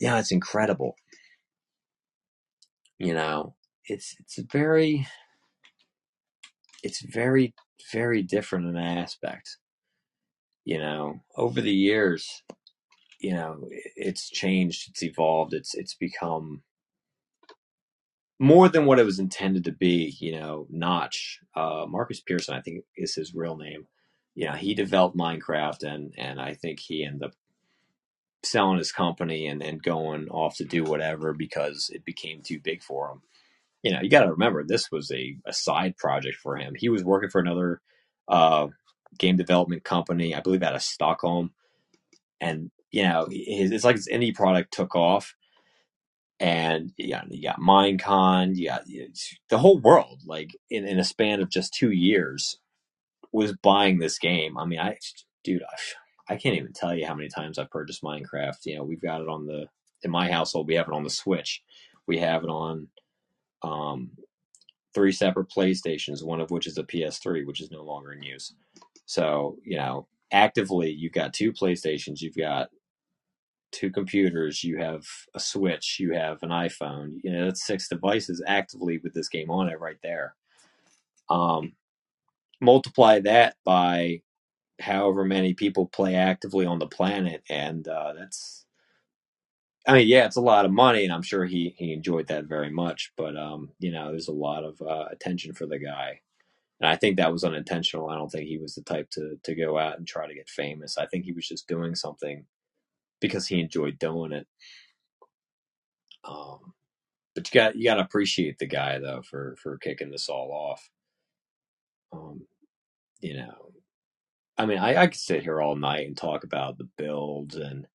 yeah, 0.00 0.18
it's 0.18 0.32
incredible. 0.32 0.96
You 2.98 3.14
know, 3.14 3.54
it's 3.86 4.16
it's 4.20 4.38
very 4.52 5.06
it's 6.82 7.02
very 7.02 7.54
very 7.92 8.22
different 8.22 8.66
in 8.66 8.76
aspect. 8.76 9.58
You 10.64 10.78
know, 10.78 11.20
over 11.36 11.60
the 11.60 11.72
years, 11.74 12.42
you 13.18 13.32
know, 13.32 13.68
it's 13.70 14.30
changed, 14.30 14.90
it's 14.90 15.02
evolved, 15.02 15.54
it's 15.54 15.74
it's 15.74 15.94
become 15.94 16.62
more 18.38 18.68
than 18.68 18.86
what 18.86 18.98
it 19.00 19.06
was 19.06 19.18
intended 19.18 19.64
to 19.64 19.72
be. 19.72 20.14
You 20.18 20.32
know, 20.32 20.66
Notch, 20.70 21.40
uh, 21.56 21.86
Markus 21.88 22.20
Persson, 22.20 22.54
I 22.54 22.60
think 22.60 22.84
is 22.96 23.14
his 23.14 23.34
real 23.34 23.56
name 23.56 23.86
yeah, 24.38 24.56
he 24.56 24.74
developed 24.74 25.16
Minecraft, 25.16 25.82
and 25.82 26.14
and 26.16 26.40
I 26.40 26.54
think 26.54 26.78
he 26.78 27.04
ended 27.04 27.24
up 27.24 27.32
selling 28.44 28.78
his 28.78 28.92
company 28.92 29.48
and, 29.48 29.64
and 29.64 29.82
going 29.82 30.28
off 30.28 30.58
to 30.58 30.64
do 30.64 30.84
whatever 30.84 31.32
because 31.32 31.90
it 31.92 32.04
became 32.04 32.40
too 32.42 32.60
big 32.60 32.84
for 32.84 33.10
him. 33.10 33.22
You 33.82 33.92
know, 33.92 34.00
you 34.00 34.08
got 34.08 34.22
to 34.22 34.30
remember 34.30 34.62
this 34.62 34.92
was 34.92 35.10
a, 35.10 35.36
a 35.44 35.52
side 35.52 35.96
project 35.96 36.36
for 36.36 36.56
him. 36.56 36.74
He 36.76 36.88
was 36.88 37.02
working 37.02 37.30
for 37.30 37.40
another 37.40 37.80
uh, 38.28 38.68
game 39.18 39.36
development 39.36 39.82
company, 39.82 40.36
I 40.36 40.40
believe 40.40 40.62
out 40.62 40.76
of 40.76 40.82
Stockholm, 40.82 41.50
and 42.40 42.70
you 42.90 43.02
know, 43.02 43.26
his, 43.30 43.70
it's 43.70 43.84
like 43.84 43.96
his 43.96 44.08
indie 44.08 44.34
product 44.34 44.72
took 44.72 44.94
off, 44.94 45.34
and 46.40 46.92
you 46.96 47.10
got, 47.10 47.32
you 47.32 47.42
got 47.42 47.60
Minecon, 47.60 48.56
you 48.56 48.68
got 48.68 48.84
the 49.50 49.58
whole 49.58 49.78
world, 49.78 50.20
like 50.26 50.56
in, 50.70 50.86
in 50.86 50.98
a 50.98 51.04
span 51.04 51.40
of 51.40 51.50
just 51.50 51.74
two 51.74 51.90
years, 51.90 52.58
was 53.32 53.52
buying 53.62 53.98
this 53.98 54.18
game, 54.18 54.56
I 54.56 54.64
mean, 54.64 54.78
I, 54.80 54.98
dude, 55.44 55.62
I, 55.62 56.34
I 56.34 56.36
can't 56.36 56.56
even 56.56 56.72
tell 56.72 56.94
you 56.94 57.06
how 57.06 57.14
many 57.14 57.28
times 57.28 57.58
I've 57.58 57.70
purchased 57.70 58.02
Minecraft. 58.02 58.58
You 58.64 58.76
know, 58.76 58.84
we've 58.84 59.00
got 59.00 59.20
it 59.20 59.28
on 59.28 59.46
the 59.46 59.66
in 60.02 60.10
my 60.10 60.30
household, 60.30 60.68
we 60.68 60.74
have 60.74 60.88
it 60.88 60.94
on 60.94 61.02
the 61.02 61.10
Switch. 61.10 61.62
We 62.06 62.18
have 62.18 62.44
it 62.44 62.50
on 62.50 62.88
um, 63.62 64.10
three 64.94 65.12
separate 65.12 65.48
PlayStations, 65.50 66.24
one 66.24 66.40
of 66.40 66.50
which 66.50 66.66
is 66.66 66.78
a 66.78 66.84
PS3, 66.84 67.46
which 67.46 67.60
is 67.60 67.70
no 67.70 67.82
longer 67.82 68.12
in 68.12 68.22
use. 68.22 68.54
So, 69.06 69.56
you 69.64 69.76
know, 69.76 70.06
actively, 70.32 70.90
you've 70.90 71.12
got 71.12 71.34
two 71.34 71.52
PlayStations, 71.52 72.20
you've 72.20 72.36
got 72.36 72.68
two 73.72 73.90
computers, 73.90 74.64
you 74.64 74.78
have 74.78 75.04
a 75.34 75.40
Switch, 75.40 75.98
you 76.00 76.12
have 76.12 76.42
an 76.42 76.50
iPhone. 76.50 77.16
You 77.22 77.32
know, 77.32 77.44
that's 77.46 77.66
six 77.66 77.88
devices 77.88 78.42
actively 78.46 78.98
with 79.02 79.14
this 79.14 79.28
game 79.28 79.50
on 79.50 79.68
it 79.68 79.80
right 79.80 79.98
there. 80.02 80.34
Um, 81.30 81.72
multiply 82.60 83.20
that 83.20 83.56
by 83.64 84.22
however 84.80 85.24
many 85.24 85.54
people 85.54 85.86
play 85.86 86.14
actively 86.14 86.66
on 86.66 86.78
the 86.78 86.86
planet, 86.86 87.42
and 87.48 87.86
uh, 87.88 88.14
that's. 88.18 88.64
I 89.86 89.94
mean, 89.94 90.08
yeah, 90.08 90.26
it's 90.26 90.36
a 90.36 90.42
lot 90.42 90.66
of 90.66 90.70
money, 90.72 91.04
and 91.04 91.12
I'm 91.12 91.22
sure 91.22 91.46
he 91.46 91.74
he 91.78 91.92
enjoyed 91.92 92.28
that 92.28 92.44
very 92.46 92.70
much. 92.70 93.12
But 93.16 93.36
um, 93.36 93.70
you 93.78 93.92
know, 93.92 94.10
there's 94.10 94.28
a 94.28 94.32
lot 94.32 94.64
of 94.64 94.80
uh, 94.82 95.06
attention 95.10 95.54
for 95.54 95.66
the 95.66 95.78
guy, 95.78 96.20
and 96.80 96.90
I 96.90 96.96
think 96.96 97.16
that 97.16 97.32
was 97.32 97.44
unintentional. 97.44 98.10
I 98.10 98.16
don't 98.16 98.30
think 98.30 98.48
he 98.48 98.58
was 98.58 98.74
the 98.74 98.82
type 98.82 99.10
to 99.12 99.38
to 99.42 99.54
go 99.54 99.78
out 99.78 99.98
and 99.98 100.06
try 100.06 100.26
to 100.26 100.34
get 100.34 100.48
famous. 100.48 100.98
I 100.98 101.06
think 101.06 101.24
he 101.24 101.32
was 101.32 101.48
just 101.48 101.68
doing 101.68 101.94
something 101.94 102.44
because 103.20 103.46
he 103.48 103.60
enjoyed 103.60 103.98
doing 103.98 104.32
it. 104.32 104.46
Um, 106.24 106.74
but 107.34 107.52
you 107.52 107.60
got 107.60 107.76
you 107.76 107.84
got 107.84 107.96
to 107.96 108.02
appreciate 108.02 108.58
the 108.58 108.66
guy 108.66 108.98
though 109.00 109.22
for 109.22 109.56
for 109.62 109.78
kicking 109.78 110.10
this 110.10 110.28
all 110.28 110.52
off. 110.52 110.90
Um, 112.12 112.42
you 113.20 113.36
know, 113.36 113.72
I 114.58 114.66
mean, 114.66 114.78
I, 114.78 115.02
I 115.02 115.06
could 115.08 115.16
sit 115.20 115.42
here 115.42 115.60
all 115.60 115.76
night 115.76 116.06
and 116.06 116.16
talk 116.16 116.44
about 116.44 116.78
the 116.78 116.88
builds 116.98 117.56
and 117.56 117.86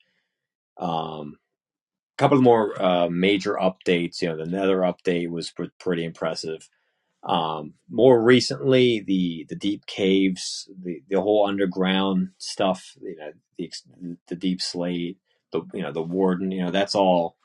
um, 0.77 1.37
a 2.17 2.21
couple 2.21 2.41
more 2.41 2.81
uh, 2.81 3.09
major 3.09 3.55
updates. 3.55 4.21
You 4.21 4.29
know, 4.29 4.37
the 4.37 4.45
Nether 4.45 4.79
update 4.79 5.29
was 5.29 5.51
pr- 5.51 5.65
pretty 5.79 6.05
impressive. 6.05 6.69
Um, 7.25 7.75
more 7.89 8.21
recently, 8.21 9.01
the 9.01 9.45
the 9.49 9.55
deep 9.55 9.85
caves, 9.87 10.69
the, 10.83 11.01
the 11.09 11.21
whole 11.21 11.47
underground 11.47 12.29
stuff, 12.39 12.95
you 13.01 13.17
know, 13.17 13.31
the 13.57 13.71
the 14.29 14.35
deepslate, 14.37 15.17
the 15.53 15.61
you 15.73 15.83
know 15.83 15.91
the 15.93 16.01
warden, 16.03 16.51
you 16.51 16.63
know, 16.63 16.71
that's 16.71 16.95
all 16.95 17.37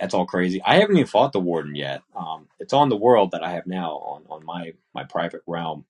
that's 0.00 0.14
all 0.14 0.26
crazy. 0.26 0.62
I 0.64 0.76
haven't 0.80 0.96
even 0.96 1.06
fought 1.08 1.32
the 1.32 1.40
warden 1.40 1.74
yet. 1.76 2.02
Um, 2.16 2.48
it's 2.60 2.74
on 2.74 2.90
the 2.90 2.96
world 2.96 3.32
that 3.32 3.44
I 3.44 3.52
have 3.52 3.66
now 3.66 3.92
on 3.96 4.24
on 4.30 4.44
my 4.46 4.74
my 4.94 5.04
private 5.04 5.42
realm. 5.46 5.86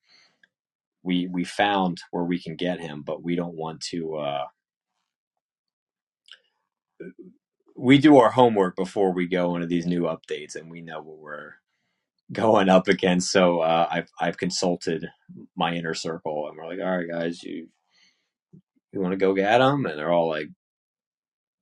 We 1.02 1.28
we 1.28 1.44
found 1.44 2.00
where 2.12 2.24
we 2.24 2.40
can 2.40 2.56
get 2.56 2.80
him, 2.80 3.02
but 3.02 3.22
we 3.22 3.36
don't 3.36 3.56
want 3.56 3.82
to. 3.92 4.16
Uh, 4.16 4.46
we 7.76 7.98
do 7.98 8.18
our 8.18 8.30
homework 8.30 8.76
before 8.76 9.12
we 9.12 9.26
go 9.28 9.56
into 9.56 9.66
these 9.68 9.86
new 9.86 10.02
updates, 10.02 10.56
and 10.56 10.70
we 10.70 10.82
know 10.82 11.00
what 11.02 11.18
we're 11.18 11.54
going 12.32 12.68
up 12.68 12.88
against. 12.88 13.30
So 13.30 13.60
uh, 13.60 13.88
I've 13.90 14.10
I've 14.20 14.36
consulted 14.36 15.06
my 15.56 15.74
inner 15.74 15.94
circle, 15.94 16.48
and 16.48 16.56
we're 16.56 16.66
like, 16.66 16.80
all 16.80 16.96
right, 16.96 17.08
guys, 17.08 17.42
you 17.42 17.68
you 18.92 19.00
want 19.00 19.12
to 19.12 19.16
go 19.18 19.34
get 19.34 19.58
them? 19.58 19.86
And 19.86 19.98
they're 19.98 20.12
all 20.12 20.28
like, 20.28 20.48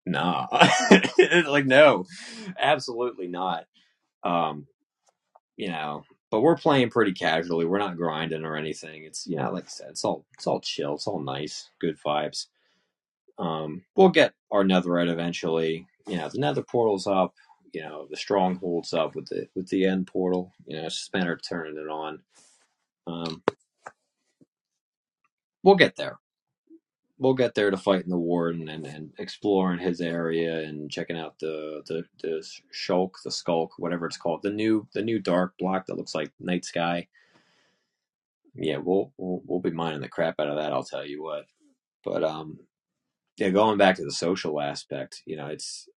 nah, 0.07 0.47
like 1.47 1.67
no, 1.67 2.05
absolutely 2.59 3.29
not. 3.29 3.65
Um, 4.23 4.67
you 5.57 5.69
know, 5.69 6.05
but 6.31 6.41
we're 6.41 6.57
playing 6.57 6.91
pretty 6.91 7.13
casually. 7.13 7.65
We're 7.65 7.79
not 7.79 7.97
grinding 7.97 8.45
or 8.45 8.57
anything. 8.57 9.05
It's 9.05 9.27
you 9.27 9.37
know, 9.37 9.51
like 9.53 9.65
I 9.65 9.69
said, 9.69 9.89
it's 9.91 10.05
all 10.05 10.27
it's 10.35 10.47
all 10.47 10.61
chill. 10.61 10.95
It's 10.95 11.07
all 11.07 11.21
nice, 11.21 11.71
good 11.81 11.97
vibes. 12.05 12.47
Um, 13.39 13.85
we'll 13.97 14.09
get 14.09 14.35
our 14.51 14.65
netherite 14.65 15.11
eventually. 15.11 15.87
You 16.09 16.17
know, 16.17 16.29
the 16.29 16.39
nether 16.39 16.63
portal's 16.63 17.07
up 17.07 17.35
you 17.73 17.83
know 17.83 18.07
the 18.11 18.17
strongholds 18.17 18.93
up 18.93 19.15
with 19.15 19.27
the 19.27 19.49
with 19.55 19.69
the 19.69 19.87
end 19.87 20.07
portal. 20.07 20.53
You 20.67 20.83
know, 20.83 20.87
of 20.87 21.43
turning 21.43 21.77
it 21.77 21.89
on. 21.89 22.21
Um, 23.07 23.43
we'll 25.63 25.77
get 25.77 25.97
there. 25.97 26.19
We'll 27.19 27.35
get 27.35 27.55
there 27.55 27.71
to 27.71 27.77
fighting 27.77 28.11
the 28.11 28.19
warden 28.19 28.69
and, 28.69 28.87
and 28.87 29.11
exploring 29.19 29.81
his 29.81 30.01
area 30.01 30.61
and 30.61 30.91
checking 30.91 31.19
out 31.19 31.39
the 31.41 31.83
the 31.87 32.05
the 32.23 32.47
shulk, 32.73 33.15
the 33.25 33.31
sculk, 33.31 33.71
whatever 33.79 34.07
it's 34.07 34.17
called, 34.17 34.43
the 34.43 34.51
new 34.51 34.87
the 34.95 35.03
new 35.03 35.19
dark 35.19 35.55
block 35.59 35.87
that 35.87 35.97
looks 35.97 36.15
like 36.15 36.31
night 36.39 36.65
sky. 36.65 37.09
Yeah, 38.55 38.79
we'll 38.79 39.13
we'll, 39.17 39.43
we'll 39.47 39.61
be 39.61 39.71
mining 39.71 40.01
the 40.01 40.09
crap 40.09 40.37
out 40.39 40.49
of 40.49 40.57
that. 40.57 40.73
I'll 40.73 40.85
tell 40.85 41.05
you 41.07 41.23
what. 41.23 41.47
But 42.05 42.25
um, 42.25 42.61
yeah, 43.37 43.51
going 43.51 43.79
back 43.79 43.97
to 43.97 44.05
the 44.05 44.13
social 44.13 44.61
aspect, 44.61 45.23
you 45.27 45.37
know, 45.37 45.47
it's 45.47 45.89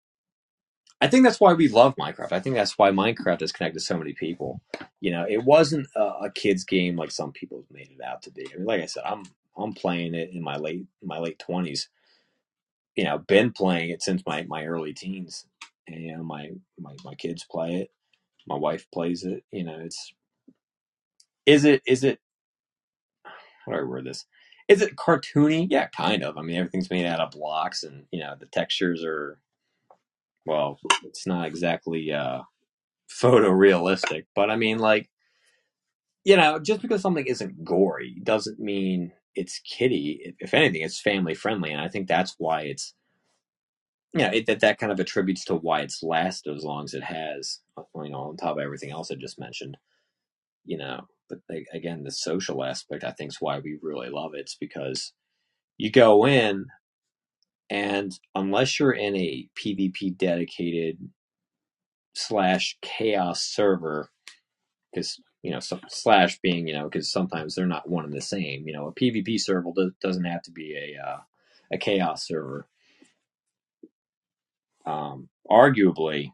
I 1.01 1.07
think 1.07 1.25
that's 1.25 1.39
why 1.41 1.53
we 1.53 1.69
love 1.69 1.95
Minecraft. 1.97 2.33
I 2.33 2.41
think 2.41 2.55
that's 2.57 2.77
why 2.77 2.91
Minecraft 2.91 3.41
has 3.41 3.51
connected 3.51 3.81
so 3.81 3.97
many 3.97 4.13
people. 4.13 4.61
You 5.01 5.11
know, 5.11 5.25
it 5.29 5.43
wasn't 5.45 5.87
a, 5.95 6.01
a 6.25 6.31
kids 6.33 6.65
game 6.65 6.97
like 6.97 7.11
some 7.11 7.33
people 7.33 7.59
have 7.59 7.71
made 7.75 7.91
it 7.91 8.03
out 8.05 8.23
to 8.23 8.31
be. 8.31 8.47
I 8.53 8.57
mean, 8.57 8.65
like 8.67 8.81
I 8.81 8.87
said, 8.87 9.03
I'm 9.05 9.23
I'm 9.57 9.73
playing 9.73 10.15
it 10.15 10.31
in 10.33 10.43
my 10.43 10.57
late 10.57 10.85
in 11.01 11.07
my 11.07 11.19
late 11.19 11.39
twenties. 11.39 11.89
You 12.95 13.05
know, 13.05 13.19
been 13.19 13.51
playing 13.53 13.91
it 13.91 14.03
since 14.03 14.23
my, 14.27 14.43
my 14.43 14.65
early 14.65 14.93
teens. 14.93 15.45
And 15.87 16.01
you 16.01 16.17
know, 16.17 16.23
my, 16.23 16.51
my 16.79 16.95
my 17.05 17.15
kids 17.15 17.45
play 17.49 17.77
it. 17.77 17.91
My 18.47 18.55
wife 18.57 18.87
plays 18.93 19.23
it. 19.25 19.43
You 19.51 19.65
know, 19.65 19.79
it's 19.79 20.13
is 21.45 21.65
it 21.65 21.81
is 21.87 22.03
it 22.03 22.19
how 23.65 23.73
do 23.73 23.79
I 23.79 23.83
word 23.83 24.05
this? 24.05 24.25
Is 24.67 24.81
it 24.81 24.95
cartoony? 24.97 25.67
Yeah, 25.69 25.87
kind 25.87 26.23
of. 26.23 26.37
I 26.37 26.43
mean, 26.43 26.57
everything's 26.57 26.89
made 26.91 27.05
out 27.05 27.21
of 27.21 27.31
blocks, 27.31 27.83
and 27.83 28.05
you 28.11 28.19
know, 28.21 28.35
the 28.39 28.47
textures 28.47 29.03
are 29.05 29.39
well, 30.45 30.79
it's 31.03 31.27
not 31.27 31.47
exactly 31.47 32.11
uh, 32.11 32.41
photorealistic, 33.09 34.25
but 34.35 34.49
I 34.49 34.55
mean, 34.55 34.79
like, 34.79 35.09
you 36.23 36.37
know, 36.37 36.59
just 36.59 36.81
because 36.81 37.01
something 37.01 37.25
isn't 37.25 37.63
gory 37.63 38.21
doesn't 38.23 38.59
mean 38.59 39.11
it's 39.35 39.59
kiddie. 39.59 40.35
If 40.39 40.53
anything, 40.53 40.81
it's 40.81 41.01
family 41.01 41.33
friendly, 41.33 41.71
and 41.71 41.81
I 41.81 41.87
think 41.87 42.07
that's 42.07 42.35
why 42.37 42.61
it's, 42.63 42.93
you 44.13 44.21
know, 44.21 44.31
that 44.47 44.59
that 44.59 44.77
kind 44.77 44.91
of 44.91 44.99
attributes 44.99 45.45
to 45.45 45.55
why 45.55 45.81
it's 45.81 46.03
lasted 46.03 46.55
as 46.55 46.63
long 46.63 46.83
as 46.83 46.93
it 46.93 47.03
has. 47.03 47.59
You 47.95 48.09
know, 48.09 48.29
on 48.29 48.37
top 48.37 48.57
of 48.57 48.63
everything 48.63 48.91
else 48.91 49.09
I 49.11 49.15
just 49.15 49.39
mentioned, 49.39 49.77
you 50.65 50.77
know. 50.77 51.07
But 51.29 51.39
again, 51.73 52.03
the 52.03 52.11
social 52.11 52.63
aspect, 52.63 53.05
I 53.05 53.11
think, 53.11 53.29
is 53.29 53.37
why 53.39 53.59
we 53.59 53.79
really 53.81 54.09
love 54.09 54.33
it. 54.35 54.41
It's 54.41 54.57
because 54.59 55.13
you 55.77 55.89
go 55.89 56.27
in 56.27 56.65
and 57.71 58.19
unless 58.35 58.79
you're 58.79 58.91
in 58.91 59.15
a 59.15 59.47
PvP 59.57 60.17
dedicated 60.17 60.99
slash 62.13 62.77
chaos 62.81 63.41
server, 63.41 64.09
because 64.91 65.21
you 65.41 65.51
know 65.51 65.59
slash 65.87 66.37
being 66.43 66.67
you 66.67 66.73
know 66.73 66.89
because 66.89 67.11
sometimes 67.11 67.55
they're 67.55 67.65
not 67.65 67.89
one 67.89 68.03
and 68.03 68.13
the 68.13 68.21
same. 68.21 68.67
You 68.67 68.73
know, 68.73 68.87
a 68.87 68.93
PvP 68.93 69.39
server 69.39 69.71
doesn't 70.01 70.25
have 70.25 70.43
to 70.43 70.51
be 70.51 70.75
a 70.75 71.01
uh, 71.01 71.19
a 71.73 71.77
chaos 71.77 72.27
server. 72.27 72.67
Um, 74.85 75.29
arguably, 75.49 76.33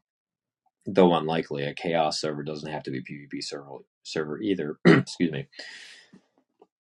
though 0.88 1.14
unlikely, 1.14 1.66
a 1.66 1.76
chaos 1.76 2.20
server 2.20 2.42
doesn't 2.42 2.72
have 2.72 2.84
to 2.84 2.92
be 2.92 3.02
PvP 3.04 3.44
server 3.44 3.78
server 4.02 4.42
either. 4.42 4.80
Excuse 4.88 5.32
me. 5.32 5.48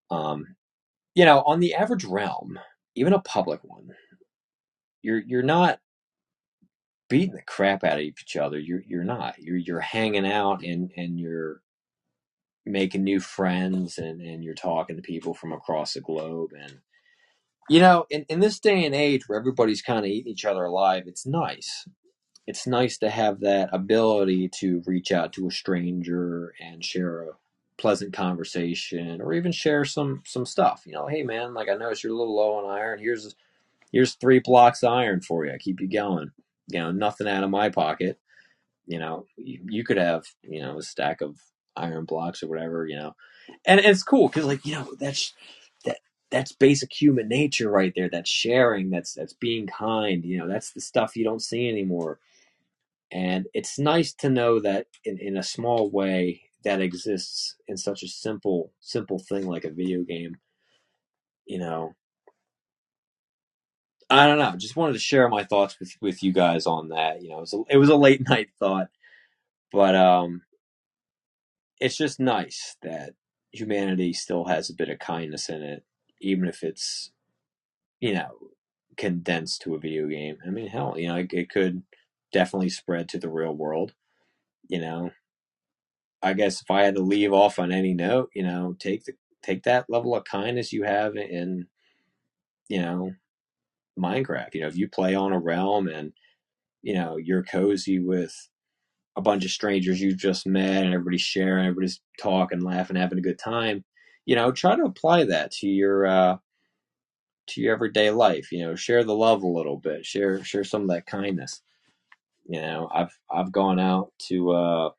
Um, 0.10 0.56
you 1.14 1.26
know, 1.26 1.44
on 1.46 1.60
the 1.60 1.76
average 1.76 2.06
realm, 2.06 2.58
even 2.96 3.14
a 3.14 3.20
public 3.20 3.60
one, 3.64 3.92
you're 5.08 5.24
you're 5.28 5.44
not 5.44 5.80
beating 7.10 7.36
the 7.36 7.42
crap 7.44 7.84
out 7.84 7.96
of 8.00 8.02
each 8.02 8.38
other. 8.38 8.60
You're 8.60 8.84
you're 8.88 9.04
not. 9.06 9.36
You're 9.40 9.58
you're 9.58 9.82
hanging 9.82 10.28
out 10.32 10.64
and 10.64 10.92
and 10.98 11.20
you're 11.20 11.62
making 12.66 13.04
new 13.04 13.20
friends 13.22 14.00
and 14.00 14.22
and 14.22 14.44
you're 14.44 14.56
talking 14.56 14.98
to 14.98 15.04
people 15.04 15.36
from 15.36 15.54
across 15.54 15.96
the 15.96 16.02
globe 16.02 16.52
and 16.60 16.80
you 17.70 17.80
know 17.82 18.06
in, 18.10 18.26
in 18.30 18.40
this 18.42 18.60
day 18.60 18.86
and 18.86 18.96
age 18.96 19.28
where 19.28 19.40
everybody's 19.40 19.82
kind 19.84 20.00
of 20.00 20.06
eating 20.06 20.32
each 20.32 20.46
other 20.46 20.66
alive 20.66 21.04
it's 21.08 21.26
nice 21.26 21.88
it's 22.48 22.68
nice 22.68 22.98
to 23.00 23.10
have 23.10 23.42
that 23.42 23.70
ability 23.74 24.50
to 24.50 24.82
reach 24.86 25.12
out 25.12 25.34
to 25.34 25.48
a 25.48 25.52
stranger 25.52 26.54
and 26.62 26.84
share 26.86 27.24
a 27.24 27.28
pleasant 27.80 28.14
conversation 28.14 29.22
or 29.22 29.34
even 29.34 29.52
share 29.52 29.86
some 29.86 30.22
some 30.26 30.46
stuff 30.46 30.84
you 30.86 30.94
know 30.94 31.08
hey 31.08 31.24
man 31.24 31.54
like 31.54 31.70
i 31.70 31.76
noticed 31.76 32.04
you're 32.04 32.14
a 32.14 32.18
little 32.18 32.36
low 32.36 32.56
on 32.56 32.72
iron 32.72 33.00
here's 33.00 33.36
here's 33.92 34.16
three 34.16 34.40
blocks 34.40 34.84
of 34.84 34.92
iron 34.92 35.22
for 35.22 35.46
you. 35.46 35.54
I 35.54 35.58
keep 35.58 35.80
you 35.80 35.90
going. 35.90 36.32
You 36.68 36.80
know, 36.80 36.92
nothing 36.92 37.28
out 37.28 37.44
of 37.44 37.50
my 37.50 37.70
pocket. 37.70 38.20
You 38.86 39.00
know, 39.00 39.26
you, 39.38 39.60
you 39.70 39.84
could 39.84 39.98
have, 39.98 40.26
you 40.44 40.62
know, 40.62 40.78
a 40.78 40.82
stack 40.82 41.22
of 41.22 41.38
iron 41.76 42.06
blocks 42.06 42.44
or 42.44 42.48
whatever, 42.48 42.86
you 42.88 42.96
know. 42.96 43.16
And, 43.66 43.80
and 43.80 43.90
it's 43.90 44.04
cool 44.04 44.28
because, 44.28 44.46
like, 44.46 44.66
you 44.66 44.74
know, 44.74 44.96
that's 45.00 45.34
that 45.86 45.98
that's 46.30 46.52
basic 46.52 46.92
human 46.92 47.28
nature 47.28 47.70
right 47.70 47.94
there. 47.96 48.10
That's 48.10 48.30
sharing. 48.30 48.90
That's 48.90 49.14
that's 49.14 49.34
being 49.34 49.68
kind. 49.68 50.24
You 50.26 50.40
know, 50.40 50.48
that's 50.48 50.72
the 50.72 50.82
stuff 50.82 51.16
you 51.16 51.24
don't 51.24 51.42
see 51.42 51.70
anymore. 51.70 52.20
And 53.12 53.48
it's 53.54 53.80
nice 53.80 54.14
to 54.16 54.30
know 54.30 54.60
that 54.60 54.88
in, 55.06 55.18
in 55.20 55.38
a 55.38 55.44
small 55.44 55.90
way 55.90 56.42
that 56.64 56.82
exists 56.82 57.56
in 57.68 57.78
such 57.78 58.04
a 58.04 58.08
simple 58.08 58.74
simple 58.80 59.20
thing 59.20 59.48
like 59.48 59.64
a 59.64 59.72
video 59.72 60.04
game. 60.04 60.38
You 61.46 61.60
know, 61.60 61.96
I 64.10 64.26
don't 64.28 64.40
know. 64.40 64.54
Just 64.58 64.76
wanted 64.76 64.94
to 64.94 65.00
share 65.00 65.28
my 65.28 65.44
thoughts 65.44 65.80
with 65.80 65.94
with 66.02 66.24
you 66.24 66.32
guys 66.32 66.66
on 66.66 66.90
that. 66.90 67.22
You 67.22 67.30
know, 67.30 67.38
it 67.38 67.42
was 67.42 67.54
a, 67.54 67.62
it 67.70 67.78
was 67.78 67.90
a 67.90 67.96
late 67.96 68.22
night 68.30 68.50
thought, 68.60 68.88
but 69.72 69.96
um, 69.96 70.44
it's 71.80 71.98
just 71.98 72.20
nice 72.20 72.78
that 72.84 73.14
humanity 73.52 74.14
still 74.14 74.46
has 74.46 74.70
a 74.70 74.76
bit 74.76 74.90
of 74.90 75.00
kindness 75.00 75.50
in 75.50 75.62
it, 75.62 75.84
even 76.22 76.48
if 76.48 76.64
it's 76.64 77.12
you 78.00 78.14
know 78.14 78.32
condensed 78.98 79.62
to 79.64 79.76
a 79.76 79.80
video 79.80 80.08
game. 80.08 80.38
I 80.46 80.50
mean, 80.50 80.68
hell, 80.68 80.96
you 80.98 81.08
know, 81.08 81.18
it, 81.18 81.34
it 81.34 81.50
could 81.50 81.84
definitely 82.32 82.70
spread 82.70 83.10
to 83.10 83.20
the 83.20 83.30
real 83.30 83.54
world. 83.54 83.94
You 84.70 84.80
know, 84.80 85.12
I 86.22 86.34
guess 86.34 86.62
if 86.62 86.72
I 86.72 86.84
had 86.84 86.96
to 86.96 87.02
leave 87.02 87.34
off 87.34 87.60
on 87.60 87.72
any 87.72 87.94
note, 87.94 88.32
you 88.34 88.44
know, 88.44 88.76
take 88.80 89.06
the 89.06 89.14
take 89.44 89.64
that 89.64 89.90
level 89.90 90.16
of 90.16 90.24
kindness 90.26 90.74
you 90.74 90.84
have 90.84 91.16
in, 91.16 91.68
you 92.70 92.82
know, 92.82 93.14
Minecraft. 93.98 94.54
You 94.54 94.62
know, 94.62 94.68
if 94.68 94.78
you 94.78 94.88
play 94.88 95.16
on 95.16 95.34
a 95.34 95.40
realm 95.40 95.88
and 95.88 96.14
you 96.84 96.94
know 96.96 97.18
you're 97.18 97.44
cozy 97.44 98.00
with 98.00 98.34
a 99.18 99.22
bunch 99.22 99.44
of 99.46 99.52
strangers 99.52 100.00
you've 100.00 100.18
just 100.18 100.46
met 100.46 100.86
and 100.86 100.94
everybody's 100.94 101.22
sharing, 101.22 101.66
everybody's 101.66 102.02
talking, 102.22 102.62
laughing, 102.62 102.96
having 102.96 103.18
a 103.18 103.22
good 103.22 103.40
time. 103.40 103.84
You 104.26 104.36
know, 104.36 104.52
try 104.52 104.76
to 104.76 104.84
apply 104.84 105.26
that 105.26 105.52
to 105.54 105.68
your 105.68 106.06
uh, 106.06 106.38
to 107.48 107.62
your 107.62 107.74
everyday 107.74 108.12
life. 108.12 108.52
You 108.52 108.66
know, 108.66 108.76
share 108.76 109.04
the 109.04 109.16
love 109.16 109.44
a 109.44 109.48
little 109.48 109.78
bit, 109.78 110.06
share 110.06 110.44
share 110.44 110.64
some 110.64 110.84
of 110.84 110.90
that 110.90 111.06
kindness. 111.06 111.62
You 112.48 112.62
know, 112.62 112.90
I've 112.94 113.18
I've 113.32 113.52
gone 113.52 113.80
out 113.80 114.12
to 114.30 114.52
uh, 114.52 114.90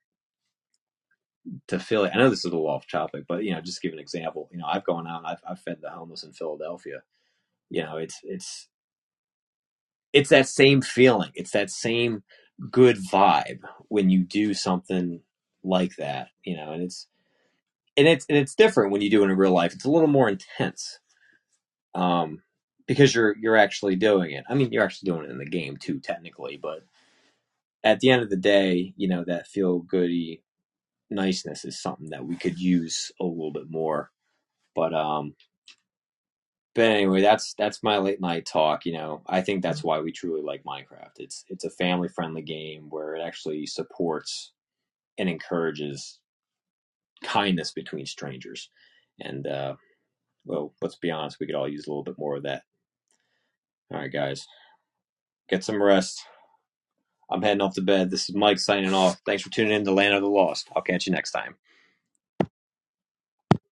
to 1.69 1.79
Philly. 1.79 2.11
I 2.13 2.19
know 2.19 2.31
this 2.31 2.41
is 2.41 2.45
a 2.47 2.49
little 2.49 2.69
off 2.69 2.87
topic, 2.91 3.25
but 3.29 3.45
you 3.45 3.53
know, 3.53 3.61
just 3.61 3.83
give 3.83 3.93
an 3.93 3.99
example. 3.99 4.49
You 4.53 4.59
know, 4.59 4.67
I've 4.67 4.85
gone 4.85 5.07
out. 5.07 5.23
I've 5.25 5.41
I've 5.49 5.61
fed 5.61 5.79
the 5.81 5.91
homeless 5.91 6.25
in 6.25 6.33
Philadelphia. 6.33 7.03
You 7.71 7.83
know, 7.85 7.97
it's 7.99 8.21
it's 8.23 8.69
it's 10.13 10.31
that 10.31 10.49
same 10.49 10.83
feeling. 10.83 11.31
It's 11.35 11.53
that 11.53 11.71
same 11.71 12.23
good 12.71 12.97
vibe 12.97 13.61
when 13.89 14.11
you 14.11 14.25
do 14.25 14.55
something 14.55 15.21
like 15.63 15.97
that. 15.97 16.29
You 16.45 16.57
know, 16.57 16.73
and 16.73 16.83
it's 16.83 17.07
and 17.97 18.09
it's 18.09 18.27
and 18.29 18.39
it's 18.39 18.55
different 18.55 18.93
when 18.93 19.03
you 19.03 19.11
do 19.11 19.23
it 19.23 19.31
in 19.31 19.37
real 19.37 19.53
life. 19.53 19.75
It's 19.75 19.85
a 19.85 19.91
little 19.91 20.09
more 20.09 20.29
intense. 20.29 20.99
Um, 21.95 22.43
because 22.87 23.15
you're 23.15 23.37
you're 23.39 23.57
actually 23.57 23.97
doing 23.97 24.33
it. 24.33 24.45
I 24.49 24.55
mean, 24.55 24.73
you're 24.73 24.85
actually 24.85 25.11
doing 25.11 25.25
it 25.25 25.31
in 25.31 25.39
the 25.39 25.47
game 25.47 25.77
too, 25.77 26.01
technically, 26.01 26.59
but 26.61 26.85
at 27.85 28.01
the 28.01 28.11
end 28.11 28.23
of 28.23 28.31
the 28.31 28.37
day, 28.37 28.95
you 28.97 29.09
know 29.09 29.25
that 29.25 29.47
feel 29.47 29.81
goody 29.81 30.43
niceness 31.11 31.65
is 31.65 31.81
something 31.81 32.11
that 32.11 32.27
we 32.27 32.37
could 32.37 32.59
use 32.59 33.13
a 33.21 33.25
little 33.25 33.53
bit 33.53 33.71
more. 33.71 34.11
But 34.75 34.95
um, 34.95 35.35
but 36.79 36.85
anyway, 36.85 37.21
that's 37.23 37.55
that's 37.55 37.83
my 37.83 37.99
late 37.99 38.21
night 38.21 38.47
talk. 38.47 38.87
You 38.87 38.93
know, 38.93 39.23
I 39.27 39.41
think 39.41 39.65
that's 39.65 39.83
why 39.83 39.99
we 39.99 40.13
truly 40.13 40.43
like 40.43 40.63
Minecraft. 40.63 41.19
It's 41.19 41.45
it's 41.49 41.65
a 41.65 41.71
family 41.71 42.09
friendly 42.09 42.41
game 42.41 42.87
where 42.89 43.17
it 43.17 43.21
actually 43.21 43.67
supports 43.67 44.53
and 45.19 45.29
encourages 45.29 46.21
kindness 47.25 47.73
between 47.73 48.07
strangers. 48.07 48.71
And 49.19 49.45
uh, 49.49 49.75
well, 50.45 50.73
let's 50.81 50.95
be 50.95 51.11
honest, 51.11 51.39
we 51.41 51.47
could 51.47 51.57
all 51.57 51.69
use 51.69 51.89
a 51.89 51.91
little 51.91 52.05
bit 52.05 52.15
more 52.17 52.37
of 52.37 52.45
that. 52.45 52.63
All 53.93 53.99
right, 53.99 54.13
guys, 54.13 54.47
get 55.49 55.65
some 55.65 55.83
rest. 55.83 56.23
I'm 57.29 57.43
heading 57.43 57.61
off 57.61 57.75
to 57.75 57.83
bed. 57.83 58.13
This 58.13 58.29
is 58.29 58.37
Mike 58.37 58.61
signing 58.61 58.95
off. 58.95 59.21
Thanks 59.27 59.43
for 59.43 59.51
tuning 59.51 59.73
in 59.73 59.85
to 59.85 59.93
LAN 59.93 60.13
of 60.13 60.23
the 60.23 60.29
Lost. 60.29 60.69
I'll 60.77 60.83
catch 60.83 61.09
you 61.09 61.13
next 61.13 61.33
time. 61.33 61.57